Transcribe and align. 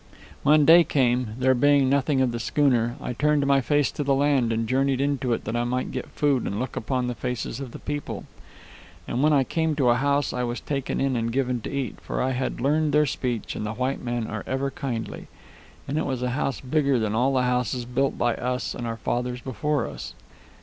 "When 0.41 0.65
day 0.65 0.83
came, 0.83 1.35
there 1.37 1.53
being 1.53 1.87
nothing 1.87 2.21
of 2.21 2.31
the 2.31 2.39
schooner, 2.39 2.95
I 2.99 3.13
turned 3.13 3.45
my 3.45 3.61
face 3.61 3.91
to 3.91 4.03
the 4.03 4.15
land 4.15 4.51
and 4.51 4.67
journeyed 4.67 4.99
into 4.99 5.31
it 5.33 5.43
that 5.43 5.55
I 5.55 5.63
might 5.63 5.91
get 5.91 6.07
food 6.07 6.47
and 6.47 6.57
look 6.59 6.75
upon 6.75 7.05
the 7.05 7.13
faces 7.13 7.59
of 7.59 7.69
the 7.71 7.77
people. 7.77 8.25
And 9.07 9.21
when 9.21 9.31
I 9.31 9.43
came 9.43 9.75
to 9.75 9.89
a 9.89 9.95
house 9.97 10.33
I 10.33 10.41
was 10.41 10.59
taken 10.59 10.99
in 10.99 11.15
and 11.15 11.31
given 11.31 11.61
to 11.61 11.69
eat, 11.71 12.01
for 12.01 12.19
I 12.19 12.31
had 12.31 12.59
learned 12.59 12.93
their 12.93 13.05
speech, 13.05 13.55
and 13.55 13.63
the 13.63 13.73
white 13.73 14.01
men 14.01 14.25
are 14.25 14.43
ever 14.47 14.71
kindly. 14.71 15.27
And 15.87 15.99
it 15.99 16.07
was 16.07 16.23
a 16.23 16.31
house 16.31 16.61
bigger 16.61 16.97
than 16.97 17.13
all 17.13 17.31
the 17.35 17.43
houses 17.43 17.85
built 17.85 18.17
by 18.17 18.33
us 18.33 18.73
and 18.73 18.87
our 18.87 18.97
fathers 18.97 19.39
before 19.41 19.85
us." 19.87 20.15